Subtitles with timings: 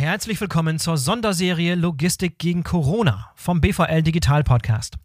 [0.00, 4.96] Herzlich willkommen zur Sonderserie Logistik gegen Corona vom BVL Digital Podcast.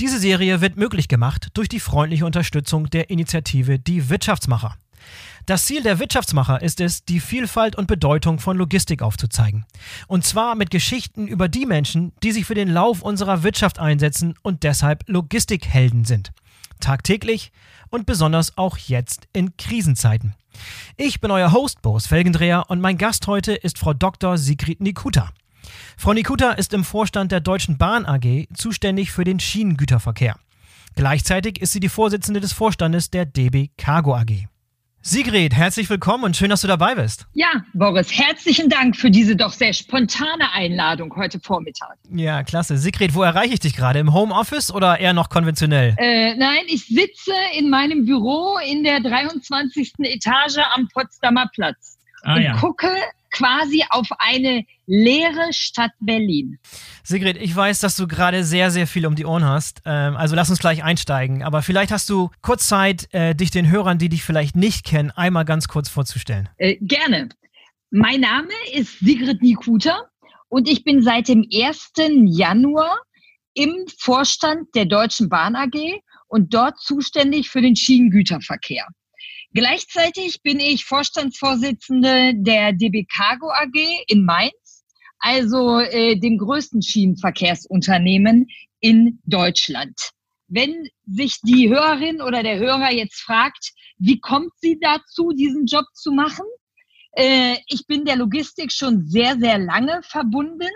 [0.00, 4.76] Diese Serie wird möglich gemacht durch die freundliche Unterstützung der Initiative Die Wirtschaftsmacher.
[5.44, 9.66] Das Ziel der Wirtschaftsmacher ist es, die Vielfalt und Bedeutung von Logistik aufzuzeigen.
[10.06, 14.36] Und zwar mit Geschichten über die Menschen, die sich für den Lauf unserer Wirtschaft einsetzen
[14.40, 16.32] und deshalb Logistikhelden sind.
[16.80, 17.52] Tagtäglich
[17.90, 20.34] und besonders auch jetzt in Krisenzeiten.
[20.96, 24.36] Ich bin euer Host Boris Felgendreher und mein Gast heute ist Frau Dr.
[24.38, 25.30] Sigrid Nikuta.
[25.96, 30.36] Frau Nikuta ist im Vorstand der Deutschen Bahn AG zuständig für den Schienengüterverkehr.
[30.96, 34.49] Gleichzeitig ist sie die Vorsitzende des Vorstandes der DB Cargo AG.
[35.02, 37.26] Sigrid, herzlich willkommen und schön, dass du dabei bist.
[37.32, 41.96] Ja, Boris, herzlichen Dank für diese doch sehr spontane Einladung heute Vormittag.
[42.10, 42.76] Ja, klasse.
[42.76, 43.98] Sigrid, wo erreiche ich dich gerade?
[43.98, 45.94] Im Homeoffice oder eher noch konventionell?
[45.96, 49.94] Äh, nein, ich sitze in meinem Büro in der 23.
[50.00, 52.58] Etage am Potsdamer Platz ah, und ja.
[52.58, 52.90] gucke
[53.30, 56.58] quasi auf eine leere Stadt Berlin.
[57.02, 59.82] Sigrid, ich weiß, dass du gerade sehr, sehr viel um die Ohren hast.
[59.84, 61.42] Ähm, also lass uns gleich einsteigen.
[61.42, 65.10] Aber vielleicht hast du kurz Zeit, äh, dich den Hörern, die dich vielleicht nicht kennen,
[65.10, 66.48] einmal ganz kurz vorzustellen.
[66.56, 67.28] Äh, gerne.
[67.90, 70.02] Mein Name ist Sigrid Nikuta
[70.48, 71.92] und ich bin seit dem 1.
[72.26, 72.98] Januar
[73.54, 78.86] im Vorstand der Deutschen Bahn AG und dort zuständig für den Schienengüterverkehr.
[79.52, 83.74] Gleichzeitig bin ich Vorstandsvorsitzende der DB Cargo AG
[84.06, 84.84] in Mainz,
[85.18, 88.46] also äh, dem größten Schienenverkehrsunternehmen
[88.78, 90.10] in Deutschland.
[90.46, 95.86] Wenn sich die Hörerin oder der Hörer jetzt fragt, wie kommt sie dazu, diesen Job
[95.94, 96.46] zu machen?
[97.12, 100.70] Äh, ich bin der Logistik schon sehr, sehr lange verbunden.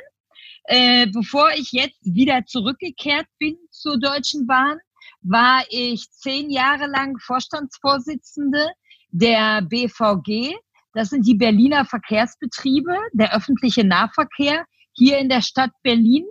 [0.65, 4.79] Äh, bevor ich jetzt wieder zurückgekehrt bin zur Deutschen Bahn,
[5.25, 8.69] war ich zehn Jahre lang Vorstandsvorsitzende
[9.11, 10.55] der BVG.
[10.93, 16.25] Das sind die Berliner Verkehrsbetriebe, der öffentliche Nahverkehr hier in der Stadt Berlin.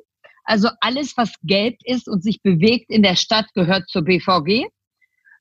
[0.46, 4.68] Also alles, was gelb ist und sich bewegt in der Stadt, gehört zur BVG.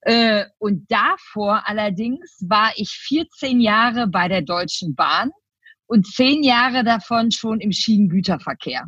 [0.02, 5.30] Äh, und davor allerdings war ich 14 Jahre bei der Deutschen Bahn
[5.86, 8.86] und zehn Jahre davon schon im Schienengüterverkehr.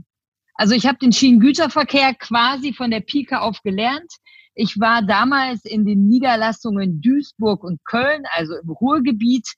[0.54, 4.10] Also ich habe den Schienengüterverkehr quasi von der Pike auf gelernt.
[4.54, 9.48] Ich war damals in den Niederlassungen Duisburg und Köln, also im Ruhrgebiet,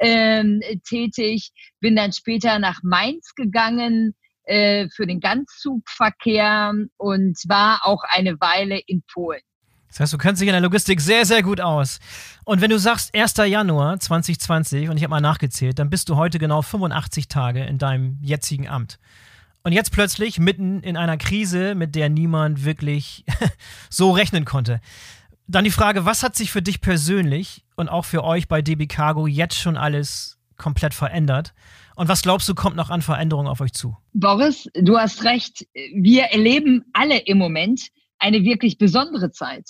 [0.00, 8.02] ähm, tätig, bin dann später nach Mainz gegangen äh, für den Ganzzugverkehr und war auch
[8.08, 9.40] eine Weile in Polen.
[9.88, 12.00] Das heißt, du kennst dich in der Logistik sehr, sehr gut aus.
[12.44, 13.36] Und wenn du sagst 1.
[13.36, 17.78] Januar 2020, und ich habe mal nachgezählt, dann bist du heute genau 85 Tage in
[17.78, 18.98] deinem jetzigen Amt.
[19.66, 23.24] Und jetzt plötzlich mitten in einer Krise, mit der niemand wirklich
[23.90, 24.80] so rechnen konnte.
[25.46, 28.86] Dann die Frage, was hat sich für dich persönlich und auch für euch bei DB
[28.86, 31.54] Cargo jetzt schon alles komplett verändert?
[31.96, 33.96] Und was glaubst du, kommt noch an Veränderungen auf euch zu?
[34.12, 35.66] Boris, du hast recht.
[35.94, 37.88] Wir erleben alle im Moment
[38.18, 39.66] eine wirklich besondere Zeit.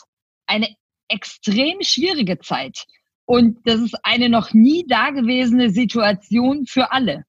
[0.47, 0.75] Eine
[1.07, 2.85] extrem schwierige Zeit.
[3.27, 7.25] Und das ist eine noch nie dagewesene Situation für alle.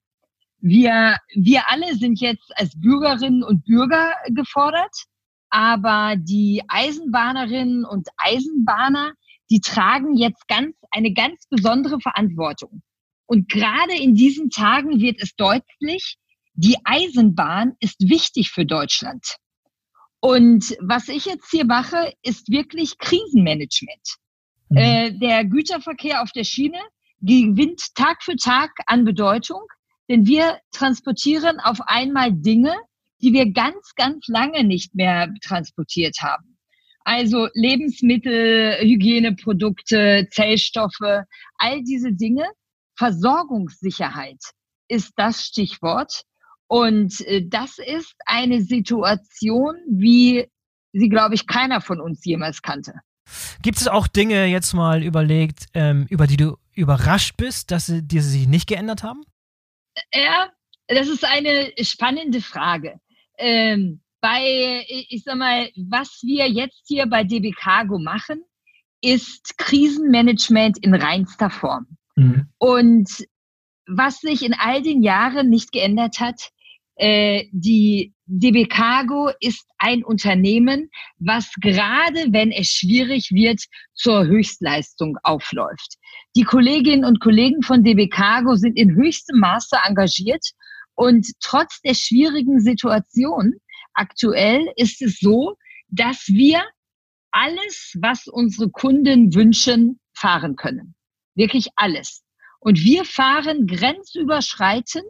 [0.58, 4.94] Wir, wir alle sind jetzt als Bürgerinnen und Bürger gefordert,
[5.50, 9.12] aber die Eisenbahnerinnen und Eisenbahner,
[9.50, 12.82] die tragen jetzt ganz, eine ganz besondere Verantwortung.
[13.26, 16.16] Und gerade in diesen Tagen wird es deutlich,
[16.54, 19.36] die Eisenbahn ist wichtig für Deutschland.
[20.20, 24.16] Und was ich jetzt hier mache, ist wirklich Krisenmanagement.
[24.70, 24.76] Mhm.
[24.76, 26.80] Äh, der Güterverkehr auf der Schiene
[27.20, 29.62] gewinnt Tag für Tag an Bedeutung.
[30.08, 32.74] Denn wir transportieren auf einmal Dinge,
[33.20, 36.56] die wir ganz, ganz lange nicht mehr transportiert haben.
[37.04, 41.24] Also Lebensmittel, Hygieneprodukte, Zellstoffe,
[41.56, 42.46] all diese Dinge.
[42.96, 44.40] Versorgungssicherheit
[44.88, 46.22] ist das Stichwort.
[46.66, 50.46] Und äh, das ist eine Situation, wie
[50.92, 52.94] sie, glaube ich, keiner von uns jemals kannte.
[53.62, 58.02] Gibt es auch Dinge jetzt mal überlegt, ähm, über die du überrascht bist, dass sie,
[58.02, 59.22] die sich nicht geändert haben?
[60.12, 60.50] Ja,
[60.88, 63.00] das ist eine spannende Frage.
[63.38, 68.42] Ähm, bei, ich sag mal, was wir jetzt hier bei DB Cargo machen,
[69.00, 71.86] ist Krisenmanagement in reinster Form.
[72.16, 72.48] Mhm.
[72.58, 73.08] Und
[73.86, 76.55] was sich in all den Jahren nicht geändert hat, äh,
[76.98, 83.60] die DB Cargo ist ein Unternehmen, was gerade, wenn es schwierig wird,
[83.94, 85.96] zur Höchstleistung aufläuft.
[86.34, 90.44] Die Kolleginnen und Kollegen von DB Cargo sind in höchstem Maße engagiert
[90.94, 93.54] und trotz der schwierigen Situation
[93.92, 95.56] aktuell ist es so,
[95.88, 96.62] dass wir
[97.30, 100.94] alles, was unsere Kunden wünschen, fahren können.
[101.34, 102.22] Wirklich alles.
[102.58, 105.04] Und wir fahren grenzüberschreitend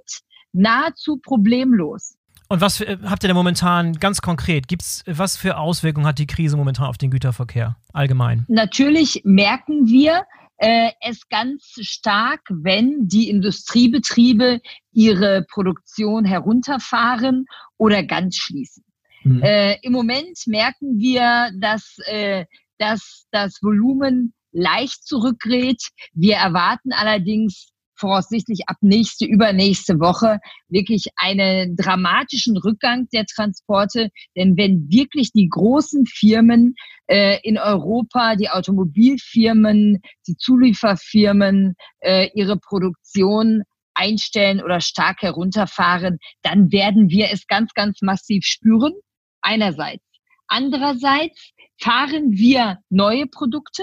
[0.56, 2.16] nahezu problemlos.
[2.48, 4.68] Und was für, habt ihr da momentan ganz konkret?
[4.68, 8.44] Gibt's, was für Auswirkungen hat die Krise momentan auf den Güterverkehr allgemein?
[8.48, 10.24] Natürlich merken wir
[10.58, 14.60] äh, es ganz stark, wenn die Industriebetriebe
[14.92, 18.84] ihre Produktion herunterfahren oder ganz schließen.
[19.24, 19.42] Mhm.
[19.42, 22.46] Äh, Im Moment merken wir, dass, äh,
[22.78, 25.82] dass das Volumen leicht zurückgeht.
[26.14, 30.38] Wir erwarten allerdings voraussichtlich ab nächste, übernächste Woche
[30.68, 34.10] wirklich einen dramatischen Rückgang der Transporte.
[34.36, 36.74] Denn wenn wirklich die großen Firmen
[37.06, 43.62] äh, in Europa, die Automobilfirmen, die Zulieferfirmen äh, ihre Produktion
[43.94, 48.92] einstellen oder stark herunterfahren, dann werden wir es ganz, ganz massiv spüren.
[49.40, 50.04] Einerseits.
[50.48, 53.82] Andererseits fahren wir neue Produkte.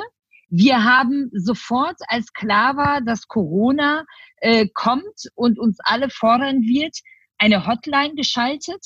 [0.56, 4.06] Wir haben sofort, als klar war, dass Corona
[4.38, 6.96] äh, kommt und uns alle fordern wird,
[7.40, 8.86] eine Hotline geschaltet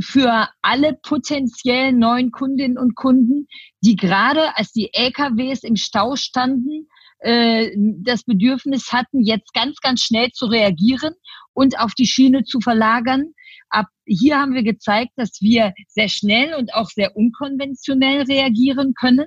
[0.00, 3.48] für alle potenziellen neuen Kundinnen und Kunden,
[3.82, 7.70] die gerade als die LKWs im Stau standen, äh,
[8.02, 11.12] das Bedürfnis hatten, jetzt ganz, ganz schnell zu reagieren
[11.52, 13.34] und auf die Schiene zu verlagern.
[13.68, 19.26] Ab hier haben wir gezeigt, dass wir sehr schnell und auch sehr unkonventionell reagieren können.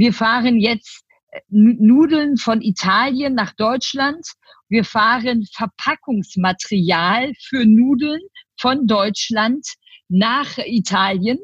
[0.00, 4.24] Wir fahren jetzt äh, Nudeln von Italien nach Deutschland.
[4.70, 8.22] Wir fahren Verpackungsmaterial für Nudeln
[8.58, 9.66] von Deutschland
[10.08, 11.38] nach Italien.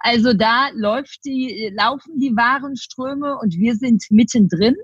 [0.00, 4.76] Also da läuft die, laufen die Warenströme und wir sind mittendrin.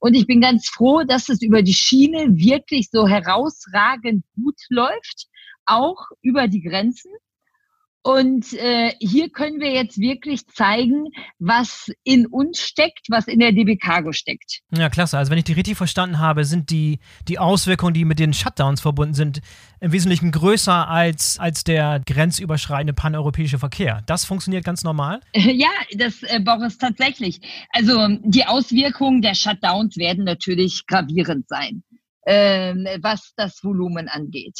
[0.00, 5.28] Und ich bin ganz froh, dass es über die Schiene wirklich so herausragend gut läuft,
[5.66, 7.12] auch über die Grenzen.
[8.04, 11.04] Und äh, hier können wir jetzt wirklich zeigen,
[11.38, 14.60] was in uns steckt, was in der DB Cargo steckt.
[14.76, 15.18] Ja, klasse.
[15.18, 18.80] Also wenn ich die richtig verstanden habe, sind die, die Auswirkungen, die mit den Shutdowns
[18.80, 19.40] verbunden sind,
[19.78, 24.02] im Wesentlichen größer als, als der grenzüberschreitende paneuropäische Verkehr.
[24.06, 25.20] Das funktioniert ganz normal?
[25.54, 27.40] Ja, das, äh, Boris, tatsächlich.
[27.70, 31.82] Also die Auswirkungen der Shutdowns werden natürlich gravierend sein,
[32.22, 34.58] äh, was das Volumen angeht.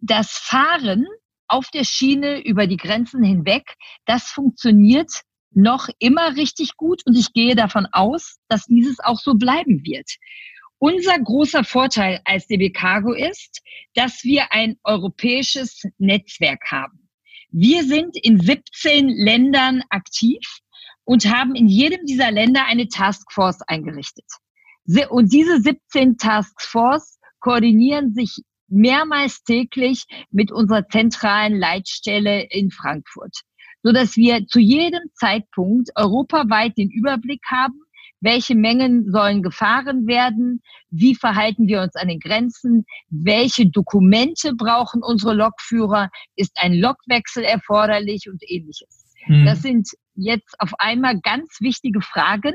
[0.00, 1.06] Das Fahren
[1.50, 3.74] auf der Schiene über die Grenzen hinweg.
[4.06, 5.10] Das funktioniert
[5.52, 10.08] noch immer richtig gut und ich gehe davon aus, dass dieses auch so bleiben wird.
[10.78, 13.60] Unser großer Vorteil als DB Cargo ist,
[13.94, 17.08] dass wir ein europäisches Netzwerk haben.
[17.50, 20.38] Wir sind in 17 Ländern aktiv
[21.04, 24.24] und haben in jedem dieser Länder eine Taskforce eingerichtet.
[25.10, 33.36] Und diese 17 Taskforce koordinieren sich mehrmals täglich mit unserer zentralen Leitstelle in Frankfurt,
[33.82, 37.80] so dass wir zu jedem Zeitpunkt europaweit den Überblick haben,
[38.20, 45.02] welche Mengen sollen gefahren werden, wie verhalten wir uns an den Grenzen, welche Dokumente brauchen
[45.02, 49.06] unsere Lokführer, ist ein Lokwechsel erforderlich und ähnliches.
[49.26, 49.46] Mhm.
[49.46, 52.54] Das sind jetzt auf einmal ganz wichtige Fragen,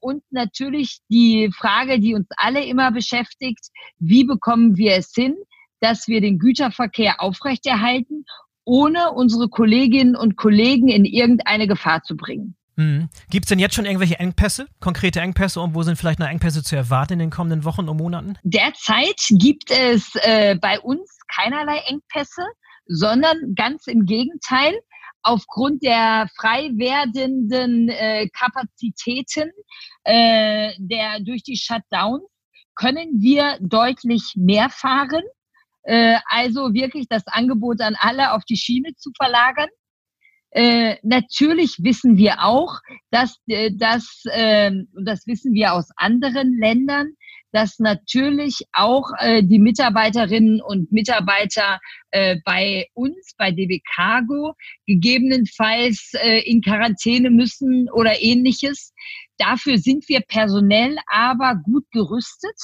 [0.00, 3.68] und natürlich die Frage, die uns alle immer beschäftigt,
[3.98, 5.34] wie bekommen wir es hin,
[5.80, 8.24] dass wir den Güterverkehr aufrechterhalten,
[8.64, 12.54] ohne unsere Kolleginnen und Kollegen in irgendeine Gefahr zu bringen.
[12.76, 13.08] Mhm.
[13.30, 16.62] Gibt es denn jetzt schon irgendwelche Engpässe, konkrete Engpässe und wo sind vielleicht noch Engpässe
[16.62, 18.38] zu erwarten in den kommenden Wochen und Monaten?
[18.44, 22.42] Derzeit gibt es äh, bei uns keinerlei Engpässe,
[22.86, 24.74] sondern ganz im Gegenteil
[25.22, 29.50] aufgrund der frei werdenden äh, Kapazitäten
[30.04, 32.24] äh, der durch die Shutdowns
[32.74, 35.22] können wir deutlich mehr fahren.
[35.82, 39.68] Äh, also wirklich das Angebot an alle auf die Schiene zu verlagern.
[40.50, 42.78] Äh, natürlich wissen wir auch,
[43.10, 44.70] dass, äh, dass äh,
[45.04, 47.12] das wissen wir aus anderen Ländern,
[47.52, 54.54] dass natürlich auch äh, die Mitarbeiterinnen und Mitarbeiter äh, bei uns, bei DB Cargo,
[54.86, 58.92] gegebenenfalls äh, in Quarantäne müssen oder ähnliches.
[59.38, 62.56] Dafür sind wir personell aber gut gerüstet.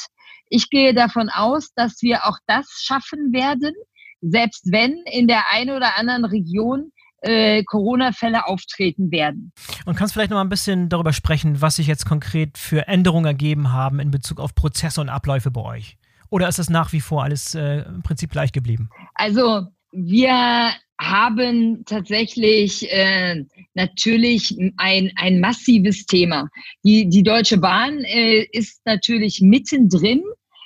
[0.48, 3.74] Ich gehe davon aus, dass wir auch das schaffen werden,
[4.20, 6.92] selbst wenn in der einen oder anderen Region
[7.24, 9.52] äh, Corona-Fälle auftreten werden.
[9.86, 13.26] Und kannst vielleicht noch mal ein bisschen darüber sprechen, was sich jetzt konkret für Änderungen
[13.26, 15.96] ergeben haben in Bezug auf Prozesse und Abläufe bei euch?
[16.30, 18.88] Oder ist das nach wie vor alles äh, im Prinzip gleich geblieben?
[19.14, 26.48] Also wir haben tatsächlich äh, natürlich ein, ein massives Thema.
[26.84, 30.22] Die, die Deutsche Bahn äh, ist natürlich mittendrin,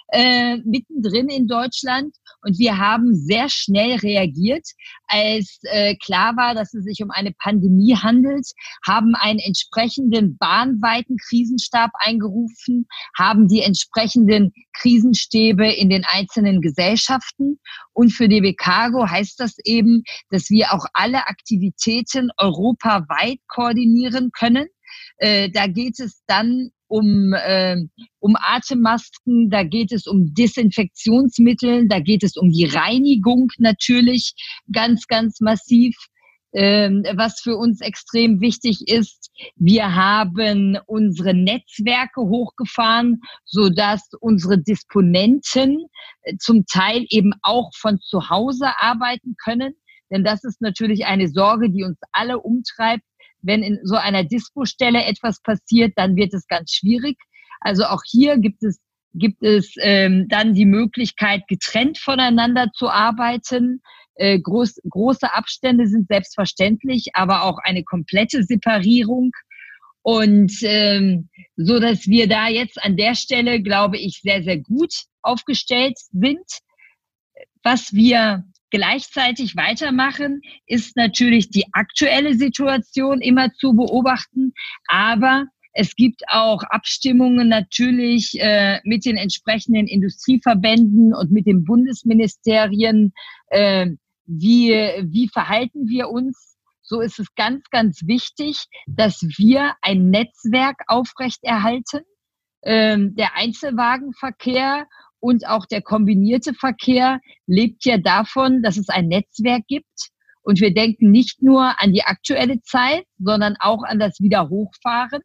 [0.08, 4.66] äh, mittendrin in Deutschland Und wir haben sehr schnell reagiert,
[5.06, 8.46] als äh, klar war, dass es sich um eine Pandemie handelt,
[8.86, 12.86] haben einen entsprechenden bahnweiten Krisenstab eingerufen,
[13.18, 17.58] haben die entsprechenden Krisenstäbe in den einzelnen Gesellschaften.
[17.92, 24.68] Und für DB Cargo heißt das eben, dass wir auch alle Aktivitäten europaweit koordinieren können.
[25.18, 27.76] Äh, da geht es dann um, äh,
[28.18, 34.34] um Atemmasken, da geht es um Desinfektionsmittel, da geht es um die Reinigung natürlich
[34.72, 35.94] ganz, ganz massiv.
[36.54, 44.58] Ähm, was für uns extrem wichtig ist, wir haben unsere Netzwerke hochgefahren, so dass unsere
[44.58, 45.84] Disponenten
[46.22, 49.74] äh, zum Teil eben auch von zu Hause arbeiten können.
[50.10, 53.04] Denn das ist natürlich eine Sorge, die uns alle umtreibt
[53.42, 57.16] wenn in so einer Dispo-Stelle etwas passiert, dann wird es ganz schwierig.
[57.60, 58.80] Also auch hier gibt es
[59.14, 63.80] gibt es ähm, dann die Möglichkeit, getrennt voneinander zu arbeiten.
[64.14, 69.32] Äh, groß, große Abstände sind selbstverständlich, aber auch eine komplette Separierung.
[70.02, 74.94] Und ähm, so dass wir da jetzt an der Stelle, glaube ich, sehr, sehr gut
[75.22, 76.46] aufgestellt sind.
[77.62, 84.52] Was wir gleichzeitig weitermachen, ist natürlich die aktuelle Situation immer zu beobachten,
[84.86, 93.12] aber es gibt auch Abstimmungen natürlich äh, mit den entsprechenden Industrieverbänden und mit den Bundesministerien.
[93.48, 93.90] Äh,
[94.26, 96.56] wie, wie verhalten wir uns?
[96.82, 102.00] So ist es ganz, ganz wichtig, dass wir ein Netzwerk aufrechterhalten.
[102.62, 104.86] Ähm, der Einzelwagenverkehr
[105.20, 110.10] und auch der kombinierte Verkehr lebt ja davon, dass es ein Netzwerk gibt.
[110.42, 115.22] Und wir denken nicht nur an die aktuelle Zeit, sondern auch an das Wiederhochfahren.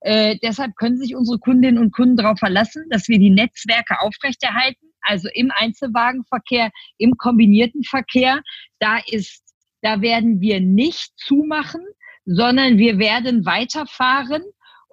[0.00, 4.86] Äh, deshalb können sich unsere Kundinnen und Kunden darauf verlassen, dass wir die Netzwerke aufrechterhalten,
[5.02, 8.42] also im Einzelwagenverkehr, im kombinierten Verkehr.
[8.80, 9.42] Da ist,
[9.82, 11.82] da werden wir nicht zumachen,
[12.24, 14.42] sondern wir werden weiterfahren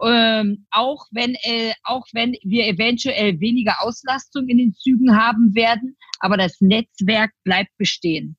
[0.06, 5.98] ähm, auch wenn äh, auch wenn wir eventuell weniger Auslastung in den Zügen haben werden,
[6.20, 8.38] aber das Netzwerk bleibt bestehen.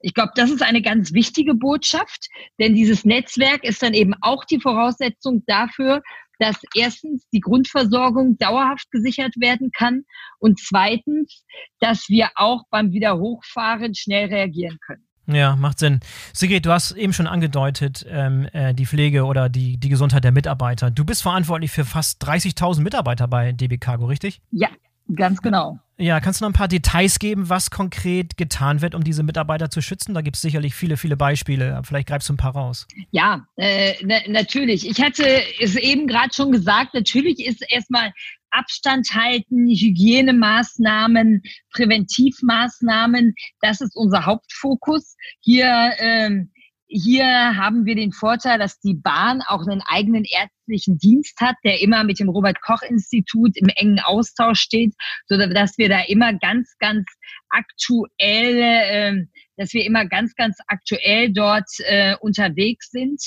[0.00, 4.44] Ich glaube, das ist eine ganz wichtige Botschaft, denn dieses Netzwerk ist dann eben auch
[4.44, 6.02] die Voraussetzung dafür,
[6.38, 10.04] dass erstens die Grundversorgung dauerhaft gesichert werden kann
[10.38, 11.44] und zweitens,
[11.80, 15.06] dass wir auch beim Wiederhochfahren schnell reagieren können.
[15.26, 16.00] Ja, macht Sinn.
[16.32, 20.32] Sigrid, du hast eben schon angedeutet, ähm, äh, die Pflege oder die, die Gesundheit der
[20.32, 20.90] Mitarbeiter.
[20.90, 24.40] Du bist verantwortlich für fast 30.000 Mitarbeiter bei DB Cargo, richtig?
[24.52, 24.68] Ja,
[25.14, 25.80] ganz genau.
[25.98, 29.70] Ja, kannst du noch ein paar Details geben, was konkret getan wird, um diese Mitarbeiter
[29.70, 30.14] zu schützen?
[30.14, 31.80] Da gibt es sicherlich viele, viele Beispiele.
[31.84, 32.86] Vielleicht greifst du ein paar raus.
[33.12, 34.88] Ja, äh, na, natürlich.
[34.88, 35.24] Ich hatte
[35.58, 38.12] es eben gerade schon gesagt, natürlich ist erstmal
[38.56, 45.16] Abstand halten, Hygienemaßnahmen, Präventivmaßnahmen, das ist unser Hauptfokus.
[45.40, 46.50] Hier, ähm,
[46.88, 51.80] hier haben wir den Vorteil, dass die Bahn auch einen eigenen ärztlichen Dienst hat, der
[51.80, 54.94] immer mit dem Robert Koch Institut im engen Austausch steht,
[55.26, 57.04] so dass wir da immer ganz, ganz
[57.48, 63.20] aktuell, äh, dass wir immer ganz, ganz aktuell dort äh, unterwegs sind.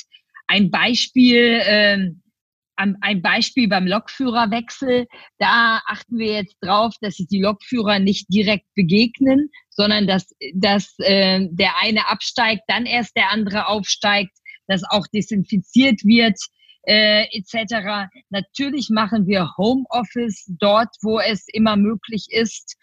[0.47, 2.11] Ein Beispiel, äh,
[3.01, 5.07] ein Beispiel beim Lokführerwechsel.
[5.37, 10.95] Da achten wir jetzt drauf, dass sich die Lokführer nicht direkt begegnen, sondern dass, dass
[10.99, 14.31] äh, der eine absteigt, dann erst der andere aufsteigt,
[14.67, 16.39] dass auch desinfiziert wird.
[16.83, 18.09] Äh, etc.
[18.29, 22.77] Natürlich machen wir Homeoffice dort, wo es immer möglich ist.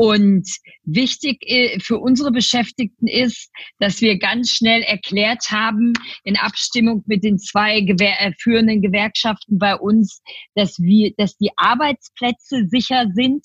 [0.00, 0.48] Und
[0.84, 5.92] wichtig äh, für unsere Beschäftigten ist, dass wir ganz schnell erklärt haben,
[6.24, 10.22] in Abstimmung mit den zwei Gewer äh, führenden Gewerkschaften bei uns,
[10.54, 13.44] dass wir, dass die Arbeitsplätze sicher sind,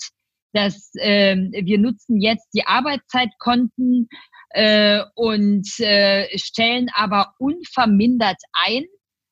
[0.53, 4.07] dass äh, wir nutzen jetzt die Arbeitszeitkonten
[4.51, 8.85] äh, und äh, stellen aber unvermindert ein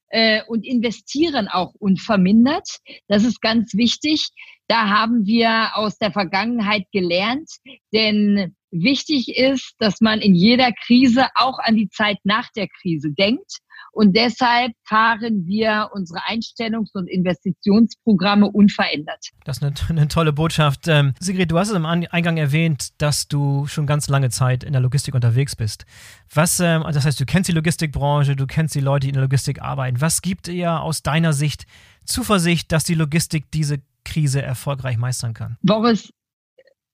[0.09, 2.67] äh, und investieren auch unvermindert.
[3.07, 4.27] Das ist ganz wichtig.
[4.67, 7.49] Da haben wir aus der Vergangenheit gelernt,
[7.93, 13.11] denn wichtig ist, dass man in jeder Krise auch an die Zeit nach der Krise
[13.11, 13.59] denkt.
[13.95, 19.27] Und deshalb fahren wir unsere Einstellungs- und Investitionsprogramme unverändert.
[19.43, 20.87] Das ist eine, eine tolle Botschaft.
[20.87, 24.73] Ähm, Sigrid, du hast es im Eingang erwähnt, dass du schon ganz lange Zeit in
[24.73, 25.85] der Logistik unterwegs bist.
[26.33, 29.23] Was, ähm, das heißt, du kennst die Logistikbranche, du kennst die Leute, die in der
[29.23, 30.01] Logistik arbeiten.
[30.01, 31.67] Was gibt ihr aus deiner Sicht
[32.05, 33.79] Zuversicht, dass die Logistik diese
[34.13, 35.57] Krise erfolgreich meistern kann?
[35.63, 36.13] Boris,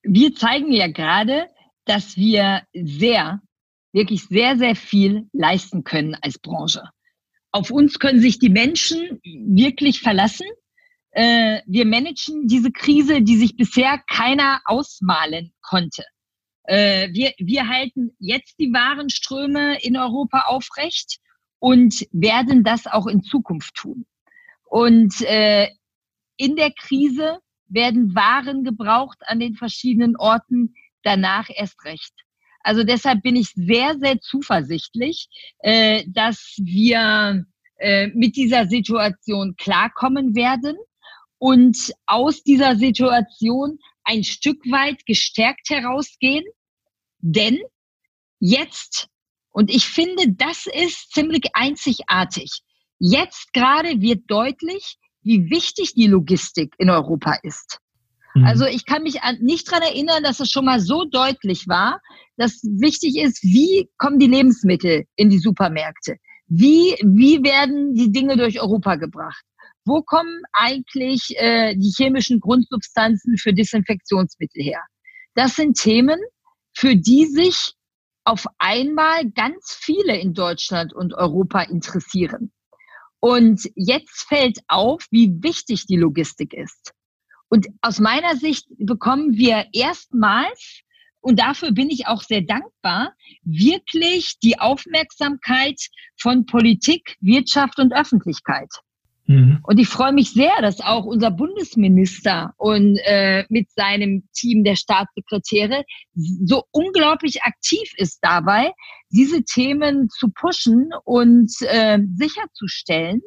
[0.03, 1.47] wir zeigen ja gerade,
[1.85, 3.41] dass wir sehr,
[3.91, 6.83] wirklich sehr, sehr viel leisten können als Branche.
[7.51, 10.47] Auf uns können sich die Menschen wirklich verlassen.
[11.11, 16.05] Äh, wir managen diese Krise, die sich bisher keiner ausmalen konnte.
[16.63, 21.17] Äh, wir, wir halten jetzt die Warenströme in Europa aufrecht
[21.57, 24.05] und werden das auch in Zukunft tun.
[24.69, 25.69] Und äh,
[26.39, 32.13] in der Krise werden Waren gebraucht an den verschiedenen Orten, danach erst recht.
[32.61, 35.27] Also deshalb bin ich sehr, sehr zuversichtlich,
[35.59, 37.45] äh, dass wir
[37.77, 40.75] äh, mit dieser Situation klarkommen werden
[41.37, 46.45] und aus dieser Situation ein Stück weit gestärkt herausgehen.
[47.19, 47.59] Denn
[48.39, 49.07] jetzt,
[49.51, 52.61] und ich finde, das ist ziemlich einzigartig,
[52.97, 57.79] jetzt gerade wird deutlich, wie wichtig die Logistik in Europa ist.
[58.33, 58.45] Mhm.
[58.45, 61.99] Also ich kann mich an, nicht dran erinnern, dass es schon mal so deutlich war,
[62.37, 66.17] dass wichtig ist, wie kommen die Lebensmittel in die Supermärkte?
[66.47, 69.43] Wie, wie werden die Dinge durch Europa gebracht?
[69.85, 74.81] Wo kommen eigentlich äh, die chemischen Grundsubstanzen für Desinfektionsmittel her?
[75.35, 76.19] Das sind Themen,
[76.73, 77.73] für die sich
[78.23, 82.51] auf einmal ganz viele in Deutschland und Europa interessieren.
[83.19, 86.93] Und jetzt fällt auf, wie wichtig die Logistik ist.
[87.49, 90.81] Und aus meiner Sicht bekommen wir erstmals,
[91.21, 95.79] und dafür bin ich auch sehr dankbar, wirklich die Aufmerksamkeit
[96.17, 98.69] von Politik, Wirtschaft und Öffentlichkeit.
[99.29, 99.59] Mhm.
[99.61, 104.75] Und ich freue mich sehr, dass auch unser Bundesminister und äh, mit seinem Team der
[104.75, 105.83] Staatssekretäre
[106.15, 108.71] so unglaublich aktiv ist dabei,
[109.11, 113.21] diese Themen zu pushen und äh, sicherzustellen,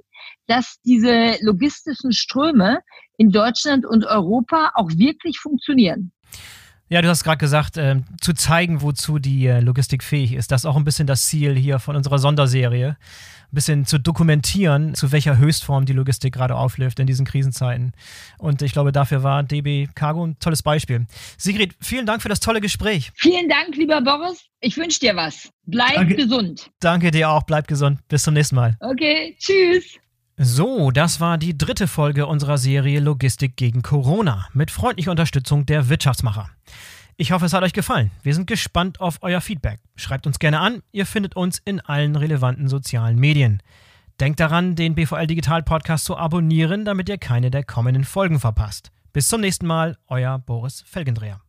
[0.49, 2.81] dass diese logistischen Ströme
[3.17, 6.11] in Deutschland und Europa auch wirklich funktionieren.
[6.93, 10.51] Ja, du hast gerade gesagt, äh, zu zeigen, wozu die äh, Logistik fähig ist.
[10.51, 12.99] Das ist auch ein bisschen das Ziel hier von unserer Sonderserie.
[12.99, 17.95] Ein bisschen zu dokumentieren, zu welcher Höchstform die Logistik gerade aufläuft in diesen Krisenzeiten.
[18.37, 21.07] Und ich glaube, dafür war DB Cargo ein tolles Beispiel.
[21.39, 23.11] Sigrid, vielen Dank für das tolle Gespräch.
[23.15, 24.45] Vielen Dank, lieber Boris.
[24.61, 25.49] Ich wünsche dir was.
[25.65, 26.17] Bleib Danke.
[26.17, 26.71] gesund.
[26.81, 27.45] Danke dir auch.
[27.45, 28.07] Bleib gesund.
[28.09, 28.77] Bis zum nächsten Mal.
[28.81, 29.99] Okay, tschüss.
[30.39, 35.91] So, das war die dritte Folge unserer Serie Logistik gegen Corona mit freundlicher Unterstützung der
[35.91, 36.49] Wirtschaftsmacher.
[37.19, 38.11] Ich hoffe, es hat euch gefallen.
[38.23, 39.81] Wir sind gespannt auf euer Feedback.
[39.95, 40.83] Schreibt uns gerne an.
[40.91, 43.63] Ihr findet uns in allen relevanten sozialen Medien.
[44.21, 48.91] Denkt daran, den BVL Digital Podcast zu abonnieren, damit ihr keine der kommenden Folgen verpasst.
[49.13, 51.43] Bis zum nächsten Mal, euer Boris Felgendreher.